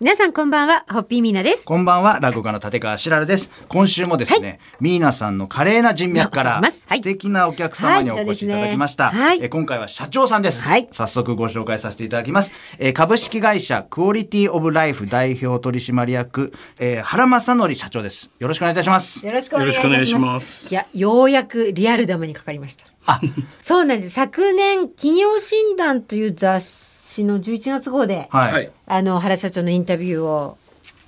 [0.00, 1.66] 皆さんこんばんは、ホッピーミーナです。
[1.66, 3.50] こんばんは、落語家の立川しららです。
[3.68, 9.10] 今週もですね、ミーナさんの華麗な人脈から、素敵なお客様にお越しいただきました。
[9.10, 12.50] はいはいえ今回は社長さんです、はい早速ご紹介させていただきます。
[12.78, 18.30] えー株式会社クオリティオブライフ代表取締役、えー原正則社長です。
[18.38, 19.26] よろしくお願いいたします。
[19.26, 19.84] よろしくお願いします。
[19.84, 22.86] よろしくお願いしますいや、ようやくリアル玉にかかりました。
[23.04, 23.20] あ、
[23.60, 24.14] そうなんです。
[24.14, 28.52] 昨年、企業診断という雑誌の11月号で、はい。
[28.52, 30.58] はいあの、原社長のインタビューを、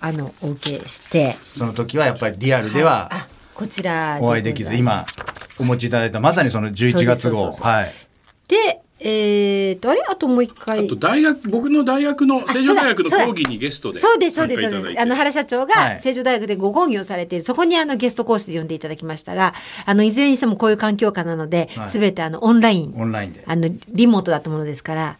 [0.01, 5.07] あの、お受けして、その時はやっぱりリアルではあ、こちらお会いできず、今
[5.59, 7.15] お持ちいただいたまさにその11月号。
[7.15, 7.93] そうですそうそうそうはい。
[8.49, 10.87] で、えーと、あれあともう一回。
[10.87, 15.01] あと大学僕の大学の成城大学の講義にゲストでそうですそうですそうです。
[15.01, 19.55] あの原社長はいが成城大学でご講義をされている、そこにあのゲスト講師で呼んでいただきましたが、
[19.87, 23.43] あのいずれにしてもこういう環境下なので、はいすべてあのオンライン、オンラインで。
[23.47, 25.19] あのリモートだったものですから。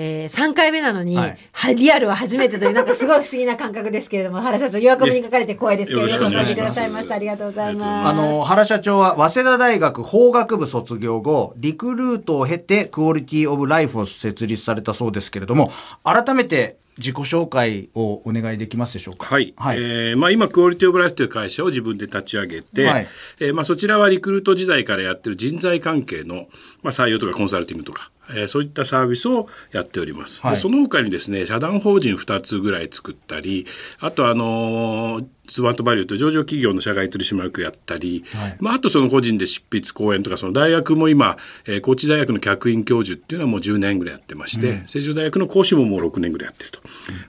[0.00, 1.38] えー、3回目なのに、はい。
[1.50, 6.50] はリアルは初めてというなんかすごい不思議な感覚ですけれども原社長弱くに書かれて光栄ですけどよろしくお願いします。
[6.52, 7.16] よろしくださいました。
[7.16, 8.20] ありがとうございあます。
[8.22, 15.72] あの原社長は早稲田大学法学部卒業後リクルートを経てクオリティオブライフを設立されたそうですけれども
[16.04, 19.26] 改めて自己紹介をお願いできますでしょうか？
[19.26, 23.06] はい、はい、えーまあ、今クオリティオブライフという会社を自分で立ち上げて、はい。
[23.40, 26.48] えーまあ、そちらはリクルート時代からやってる人材関係の、
[26.82, 30.54] まあ、採用とかコンサルティングとか、えーそういったサービスをやっております、はい。
[30.54, 33.66] でその他にですね社団法人2つぐらい作ったり
[34.00, 38.56] あとあのースマートバリューという上場企業の社外取締役やったり、はい。
[38.60, 46.80] まあ、あとその個人で執筆講演とかその大学も今、えー高知大学の客員教授っていうのはもう10年ぐらいやってまして、成城大学の講師ももう6年ぐらいやってると、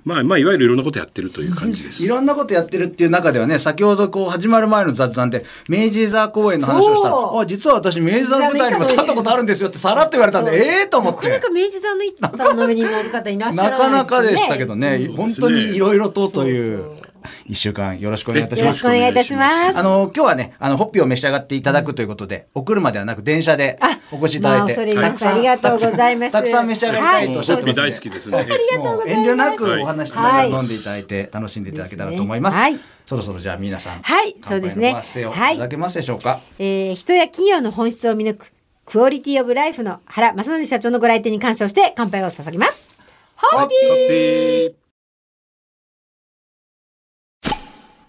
[0.03, 2.03] まあ、まあいわゆるいろんなことやってるという感じです。
[2.03, 2.07] い。
[2.07, 14.41] ろんなことやってるっていう中ではね先ほどこう始まる前の雑談で明治座公演の話をしたそうらあ実は私明治座の舞台にも立ったことあるんですよってさらっと言われたんでええと思っなかなてか明治座の板の上に乗る方いらっしゃならかなかないですよね。
[14.41, 14.95] でしたけどね。
[15.09, 15.15] うん。
[15.15, 17.08] 本当にいろいろとというそうそう
[17.45, 18.85] 一週間よろしくお願いいたします。
[18.85, 18.99] よろしくお。
[18.99, 19.77] 願いいたします。
[19.77, 26.31] あの今日はねあのホッピーを召し上がっていただくということで、お車ではなく電車であお越しいただいて、まあ恐れたくさんありがとうございます。
[26.31, 28.37] たくさん召し上がりたいとおっしゃってホッピーます大好きですね。
[28.37, 29.15] ありがとうござい。
[29.15, 32.57] ますもう遠慮なくお話ししながらはい飲んでいただいて楽しんでいただけたらと思います。
[32.57, 32.79] はい。
[33.05, 34.35] そろそろじゃあ皆さん、はい。
[34.43, 34.91] そうですね。
[34.93, 36.39] 乾杯のご発声をいただけますでしょうか？
[36.59, 38.51] えー人や企業の本質を見抜く
[38.85, 42.87] クオリティオブライフの原正則社長のご来店に感謝をして乾杯を捧げます。
[43.35, 44.88] ホッピー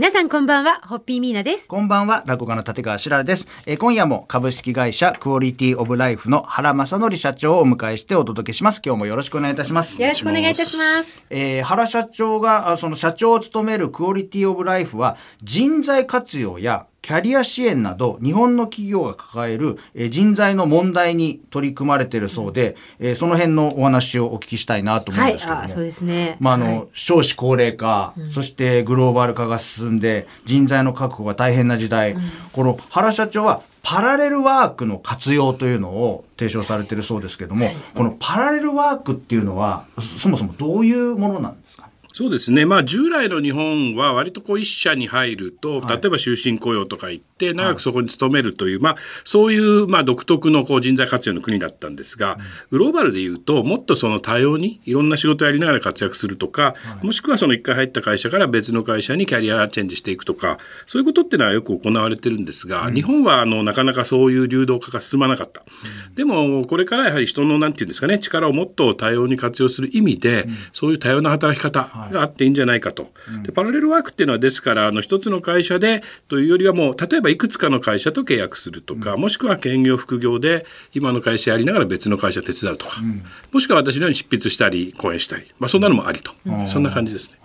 [0.00, 1.68] 皆さんこんばんは、ホッピーミーナです。
[1.68, 3.46] こんばんは、落語家の立川しららです。
[3.66, 8.80] えー今夜も株式会社クオリティオブライフの原正則社長をお迎えしてお届けします。
[8.82, 10.00] 今日もよろしくお願いいたします。
[10.00, 11.22] よろしくお願いいたします。
[11.28, 25.62] えー原社長があその社長を務めるクオリティオブライフは人材活用やキャリア支援など日本の企業が抱える、えー人材の問題に取り組まれているそうで、えーその辺のお話をお聞きしたいなと思うんすけども。
[25.62, 26.36] あそうですね。
[26.40, 32.16] まああのはい少子高齢化、そしてグローバル化が進んで人材の確保が大変な時代、
[32.52, 41.88] この原社長はパラレルワークの活用というのを提唱されているそうですけども、このパラレルワークっていうのはそそもそもどういうものなんですか？
[42.12, 45.88] そうですね、まあ、従来の日本は割とこう一社に入ると、はい。
[45.96, 52.36] 例えば終身雇用とか言って長くそこに勤めるという、まあ、そういうまあ独特のこう人材活用の国だったんですが、
[52.70, 65.62] グローバルでいうともっとその多様にいろんな仕事をやりながら活躍するとか、もしくはその一回入った会社から別の会社にキャリアチェンジしていくとかそういうことっていうのはよく行われてるんですが、日本はあのなかなかそういう流動化が進まなかった。
[66.14, 73.10] でもこれからやはり人のなんていうんですかね力をもっと多様に活用する意味で、そういう多様な働き方があっていいんじゃないかと。
[73.42, 83.00] でパラレルワークっていうのはですからあの一つの会社でというよりはもう例えばいくつかの会社と契約するとか、もしくは兼業副業で今の会社やりながら別の会社手伝うとか、
[83.52, 86.32] もしくは私のように執筆したり講演したり、まあ、そんなのもありと、
[86.66, 87.38] そんな感じですね。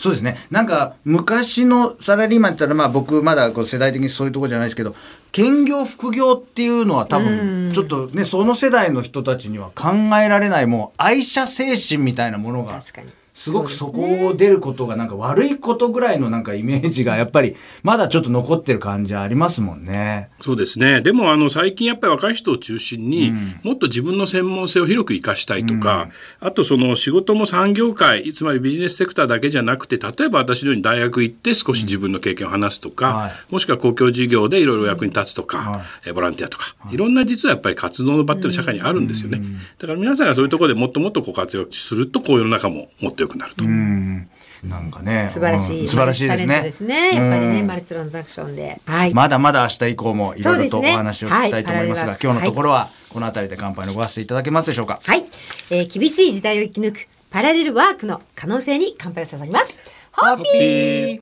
[0.00, 0.38] そうですね。
[0.50, 4.94] なんか昔のサラリーマンって言ったらまあ僕まだこう世代的にそういうところじゃないですけど
[5.30, 13.10] 兼業副業っていうのは多分ちょっとねその世代の人たちには考えられないもう愛社精神みたいなものが確かに。
[13.40, 20.28] すごくそこを出ることがなんか悪いことぐらいのなんかイメージがやっぱりまだちょっと残ってる感じありますもんね。
[20.42, 21.00] そうですね。
[21.00, 23.32] でもあの最近やっぱり若い人を中心に、
[23.62, 26.10] もっと自分の専門性を広く活かしたいとか、
[26.40, 33.32] あとその仕事も産業界、つまりビジネスセクターだけじゃなくて、例えば私のように大学行って少し自分の経験を話すとか、はい。
[33.48, 36.10] もしくは公共事業でいろいろ役に立つとか、はい。
[36.10, 36.96] えボランティアとか、い。
[36.98, 39.40] ろんな実はやっぱり活動の場っていうのは社会にあるんですよね。
[39.78, 43.64] だから皆さんがそういうところでもっともっとこう活躍すると、こういう世の中ももっと良くなると。
[43.64, 47.16] なんかね素晴らしい、うん素晴らしいですタレントですねね。
[47.16, 48.78] やっぱりね、うんマルチトランザクションで。
[48.84, 49.14] はい。
[49.14, 55.00] まだまだ明日以降もいろいろとおそうですね話を聞きたいと思いますが、はい今日のところはこの辺りで乾杯のご発声いただけますでしょうか？
[55.02, 55.24] はい、
[55.70, 59.78] えー厳しい時代を生き抜くパラレルワークの可能性に乾杯を捧げます。
[60.12, 61.20] ホッピー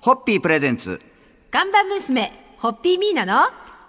[0.00, 1.00] ホッピープレゼンツ。
[1.50, 3.48] 看板娘、ホッピーミーナの、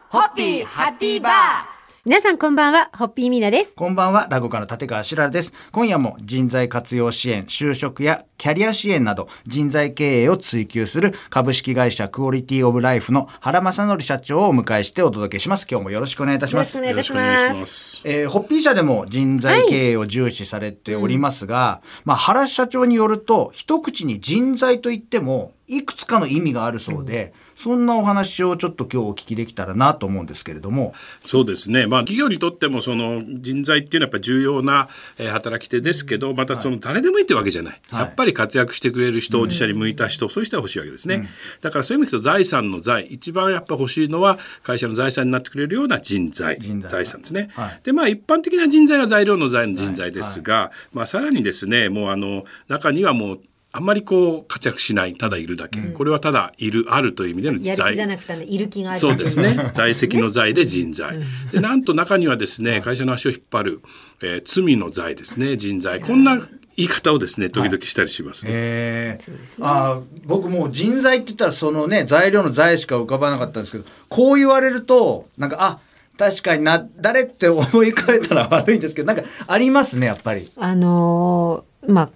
[0.10, 1.77] ホッピーハッピーバー
[2.08, 3.76] 皆さんこんばんは、ホッピーミーナです。
[3.76, 5.52] こんばんは、ラゴカの立川しららです。
[5.74, 15.66] 今夜も人材活用支援、就職やキャリア支援など人材経営を追求する株式会社クオリティオブライフの原正則社長をお迎えしてお届けします。
[15.70, 17.16] 今日もよろしくお願いいたしますよろしくお。
[17.16, 17.60] 願いしま。
[17.62, 18.02] ますす。
[18.06, 30.94] えーホッピー社でも人材経営を重視されておりますが、まあ、原社長によると、一口に人材といっても、いくつかの意味があるそうで、そんなお話をちょっと今日お聞きできたらなと思うんですけれども、
[31.26, 34.88] そうですね、まあ、企業にとってもその人材っていうのはやっぱり重要な、
[35.18, 41.30] えー働き手ですけどまたその誰でもいいってわけじゃない、はいやっぱり活躍してくれる人、自社に向いた人そういう人が欲しいわけですね、
[41.62, 47.82] だからそういう意味で言うと財産の財一番やっぱ欲しいのは会社の財産になってくれるような人材財産ですね、はい。
[47.84, 53.40] でまあ一般的な人材は材料の財の人材ですが、まあ、さらにですねもうあの中にはもう
[53.78, 57.96] あんまりこう活躍しないただいるだけ、これはただいるあるという意味でのやる気財。
[57.96, 59.00] じゃなくて、いる気がある。
[59.00, 59.56] そうですね。
[59.76, 61.20] 在籍の財で人材。
[61.52, 63.82] で、なんと中にはですね、会社の足を引っ張る、
[64.24, 66.00] えー罪の財ですね、人材。
[66.00, 66.42] こんな
[66.78, 68.52] 言い方をですね、時々したりしますね。
[68.54, 75.80] えーあー僕もう人材って言ったらそのね材料の材しか浮かばなかったんですけどこう言われるとなんかあ
[76.18, 80.52] 確かにな誰って思い浮かべたら悪いんですけどなんかありますねやっぱり。
[80.56, 82.10] あのーまあ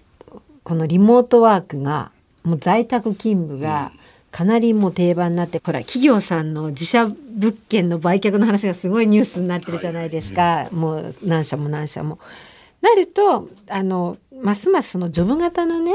[0.64, 2.12] このリモートワークが
[2.44, 3.92] もう在宅勤務が
[4.32, 12.20] かなりもう定番になって、ほら企業さんの自社物件の売却の話がすごいニュースになってるじゃないですか、もう何社も何社も。
[12.82, 15.94] なるとあのますますそのジョブ型のね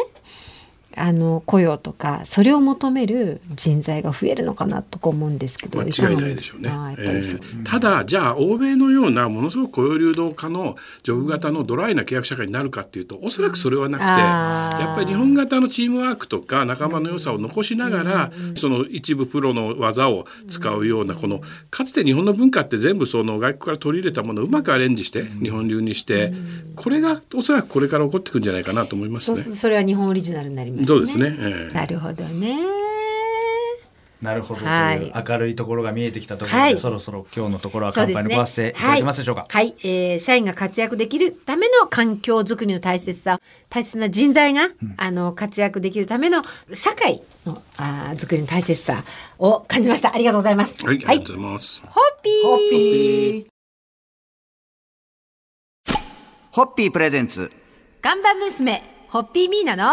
[0.97, 6.71] あの雇用とかそれを求める人材が増えるのかなとか思うんですけど間違いないでしょうね。
[6.99, 21.41] えーただじゃあ欧米のようなものすごく雇用流動化のジョブ型のドライな契約社会になるかっていうとおそらくそれはなくて、やっぱり日本型のチームワークとか仲間の良さを残しながら、その一部プロの技を使うようなこの
[21.71, 26.33] かつて日本の文化って全部その外国から取り入れたものをうまくアレンジして日本流にして、
[26.77, 29.39] これがおそらくこれから起こってくるんじゃないかなと思いますね。
[29.41, 30.89] それは日本オリジナルになりますね。
[30.89, 31.37] そうですね。
[31.39, 32.59] ええなるほどね。
[34.23, 38.07] なるほどとはいいう明るいところが見えてきたところで、はいそろそろ今日のところは乾。
[38.13, 39.47] 杯のご発声いただけますでしょうか。
[39.49, 46.43] はい、はいえー社員が活躍できるための環境づくりの大切さ、大切な人材が、あの活躍できるための
[46.73, 49.05] 社会のあーづくりの大切さ
[49.39, 50.15] を感じました。
[50.15, 50.85] ありがとうございます。
[50.85, 51.83] はい、ありがとうございます。
[51.87, 52.43] ホッピー。
[52.43, 53.47] ホッピー
[56.53, 57.53] ホッピープレゼンツ
[58.01, 59.93] 看板娘、ホッピーミーナの、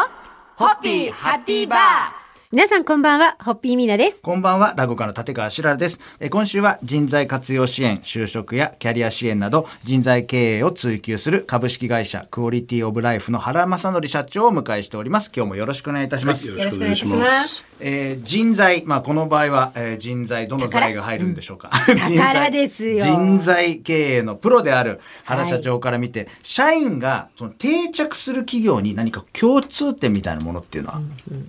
[0.55, 2.22] ホッピーハッピーバー。
[2.53, 4.21] 皆さんこんばんは、ホッピーミーナです。
[4.21, 5.99] こんばんは、ラゴカの立川しららです。
[6.19, 15.31] えー今週は人材活用支援、就職やキャリア支援など人材経営を追求する株式会社クオリティオブライフの原正則社長をお迎えしております。
[15.35, 16.47] 今日もよろしくお願いいたします。
[16.47, 17.63] よろしくお願いします。
[17.79, 21.71] えー人材、まあ、この場合は、えー人材、どの材が入るんでしょうか。
[21.87, 31.01] 人材 宝ですよ人材経営のプロである原社長から見て、社員がその定着する企業に何か共通点みたいなものっていうのは、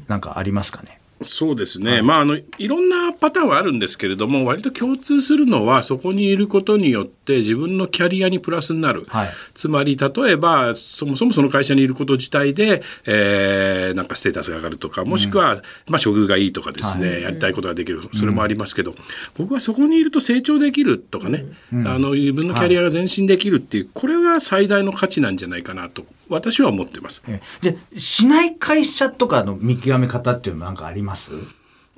[0.08, 0.93] なんかありますかね？
[1.22, 9.30] そうですね、まああのいろんなパターンはあるんですけれども割と共通するのはそこにいることによって自分のキャリアにプラスになる、はい。
[9.54, 18.00] つまり例えばそもそもその会社にいること自体で、えーなんかステータスが上がるとかもしくは、まあ、処遇がいいとかですね、やりたいことができる。
[18.14, 18.94] それもありますけど、
[19.36, 27.22] 僕はそこにいると成長できるとかね、あの自分のキャリアが前進できるっていう、これが最大の価値なんじゃないかなと私は思ってます。
[27.28, 31.32] えで、しない会社とかの見極め方っていうのはなんかあります？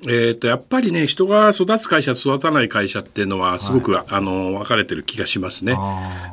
[0.03, 5.73] えー、とやっぱりね人が育つ会社育たない会社っていうのはすごく、あの分かれてる気がしますね、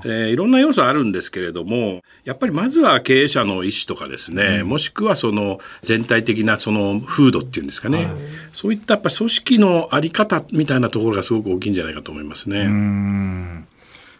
[0.04, 8.08] えーいろんな要素あるんですけれどもやっぱりまずは経営者の意思とかですね、もしくはその全体的なその風土っていうんですかね、
[8.52, 12.64] そういったやっぱ組織のあり方みたいなところがすごく大きいんじゃないかと思いますね。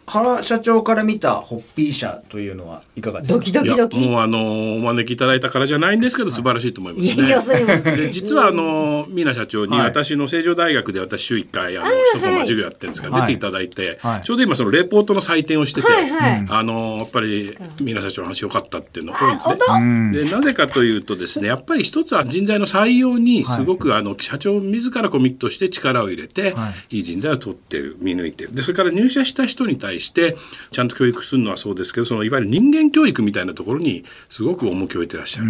[0.07, 3.39] 原社長から見たホッピー社というのはいかがですか？
[3.39, 4.01] ドキドキドキ。
[4.01, 7.25] いやもうあのお招きいただいたからじゃないんですけど素晴らしいと思いますね。
[7.25, 9.85] いや要するにで実はあの皆社長にはい。
[9.87, 13.21] 私の成城大学で私週1回あの一コマ授業やってるんですが、はい。
[13.21, 14.21] 出ていただいて、はい。
[14.21, 16.45] ちょうど今そのレポートの採点をしてて、はいはい。
[16.49, 19.55] あのやっぱり皆社長の話良かったっていうのが多いんですね。
[19.67, 20.29] あ。
[20.29, 28.53] でなぜかというとですねやっぱり一つは人材の採用にすごく、あの社長自らコミットして力を入れて、、はいい人材を取ってる見抜いてる。
[28.53, 30.35] でそれから入社した人に対対して
[30.71, 35.47] ちゃんと教育するのはそうですけどそのいわゆる人間教育みたいなところにすごく重きを置いてらっしゃる、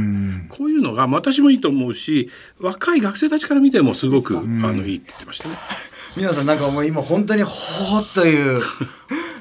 [0.49, 5.57] こういうのが私もいいと思うし若い学生たちから見てもすごく、あのいいって言ってましたね。
[6.15, 8.61] 皆さんなんかもう今本当にほーっという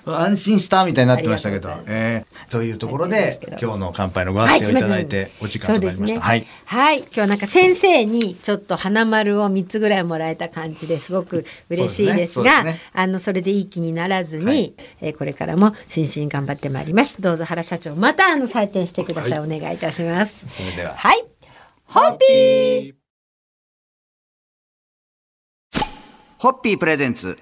[0.06, 6.14] 安心したみたいになってましたけど、えー、というところで今日の乾杯のご発声をいただいてお時間となりました。
[6.14, 12.73] ね、はい、はい、今日なんか先生にちょっと花丸を三つぐらいもらえた感じですごく嬉しいですが、ね。
[12.73, 17.20] ね、あのそれでいい気にならずに、はい、えー、これからも心身頑張ってまいります。
[17.23, 20.46] どうぞ原社長またあの採点してください、はい、お願いいたします。
[20.49, 20.94] それでは。
[20.94, 21.25] はい、
[21.87, 22.94] ホッピー。
[26.38, 26.78] ホッピー。
[26.78, 27.38] プレゼンツ。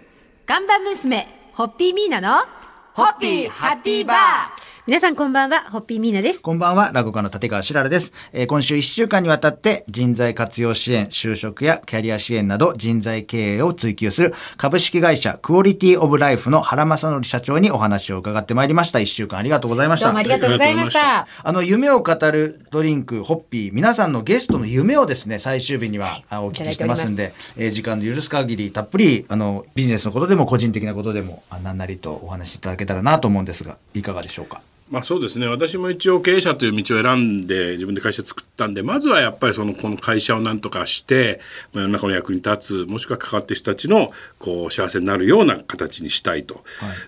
[0.47, 2.47] 看板娘ホッピーミーナの
[2.95, 4.62] ホッピーハッピーバー。
[4.85, 6.43] 皆さんこんばんは、ホッピーミーナです。
[6.43, 8.12] こんばんは、落語家の立川しららです。
[8.33, 18.99] えー、今週1週間にわたって人材活用支援、就職やキャリア支援など人材経営を追求する株式会社クオリティオブライフの原正則社長にお話を伺ってまいりました。
[18.99, 20.07] 1週間ありがとうございました。
[20.07, 21.29] どうもありがとうございました。
[21.45, 34.61] あの、夢を語るドリンク、ホッピー、皆さんのゲストの夢をですね、最終日にはお聞きしてますんで、えー、時間の許す限りたっぷり、あの、ビジネスのことでも個人的なことでも、何なりとお話しいただけたらなと思うんですが、いかがでしょうか？
[34.93, 41.41] まあ、そうですね私も一応経営者という道を選んで自分で会社作ったんでまずはやっぱりそのこの会社をなんとかして
[41.73, 46.57] 世の中の役に立つもしくは関わってる人たちのこう幸せになるような形にしたいと。
[46.57, 46.63] はい、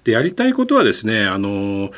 [0.04, 1.90] でやりたいことはですねあの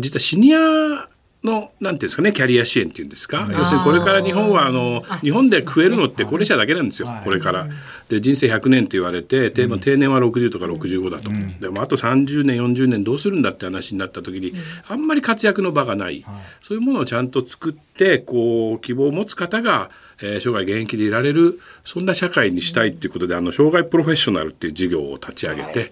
[0.00, 1.08] 実はシニア
[1.44, 3.46] のなんていうんですかねキャリア支援っていうんですか？
[3.50, 7.68] 要するにこれから日本はあの日本で食えるのって高齢者だけなんですよ、これから。
[8.08, 14.52] で人生100年と言われて定定年は60とか65だと、うん、でもあと30年40年どうするんだって話になった時に、
[14.88, 16.24] あんまり活躍の場がない、
[16.62, 19.90] そういうものをちゃんと作ってこう希望を持つ方が
[20.22, 25.90] えー、生涯現役でいられるそんな社会にしたいっていうことで、あの障害プロフェッショナルっていう事業を立ち上げて、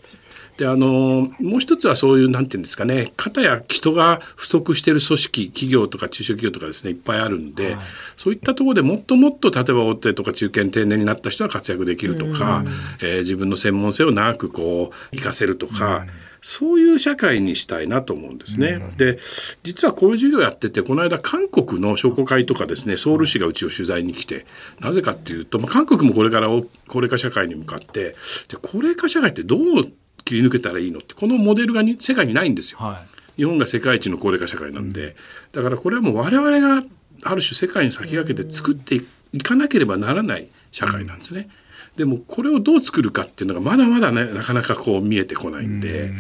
[0.57, 7.85] であのもう一つはそういうなんていうんですかね肩や人が不足している組織企業とか中小企業とかですねいっぱいあるんで、はい、
[8.17, 12.65] そういったところでもっともっと例えば大手とか中堅定年になった人は活躍できるとか、
[13.01, 16.07] えー、自分の専門性を長くこう活かせるとか。
[16.45, 18.81] そういう社会にしたいなと思うんですね。
[18.99, 19.19] で
[19.63, 24.45] 実はこういう授業やっててこの間韓国の商工会とかですねソウル市がうちを取材に来て
[24.81, 28.17] なぜかっていうと、まあ、韓国もこれから高齢化社会に向かって
[28.49, 29.93] で高齢化社会ってどう
[30.25, 32.79] 切り抜けたらいいのってこのモデルが世界にないんですよ。
[32.79, 33.05] は
[33.37, 35.15] い、日本が世界一の高齢化社会なんで、うん、
[35.53, 36.85] だからこれはもう我々が
[37.25, 39.01] ある種世界に先駆けて作って
[39.33, 41.49] いかなければならない社会なんですね。
[41.97, 46.17] でもこれをどう作るかっていうのがまだまだねなかなかこう見えてこないんで、ん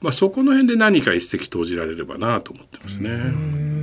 [0.00, 3.75] まあ、そこの辺で何か一石投じられればなと思ってますね。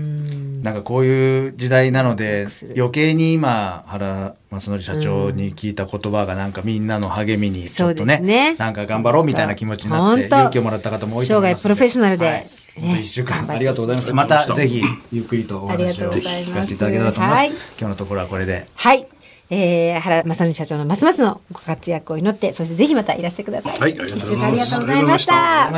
[0.63, 8.55] なんかこういう時代なので余計に今原正則社長に聞いた言葉がなんかみんなの励みにちょっとね,、ね。
[8.55, 12.47] なんか頑張ろうみたいな気持ちになって勇気をもらった方も多いと思います生涯プロフェッショナルで、はい
[12.81, 18.67] ね、1週間ありがとうございましたまたぜひゆっくりとお話を聞かせていただけたらと思います、はい、今日のところはこれで。
[18.73, 19.05] はい。
[19.49, 23.79] えー、原正則社長のますますのご活躍を祈ってそしてぜひまたいらしてください。
[23.79, 24.45] はい、ありがとうございます。
[24.45, 25.25] ありがとうございまし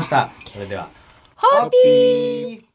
[0.10, 0.30] た。
[0.54, 0.88] それでは、
[1.36, 2.75] ホッピー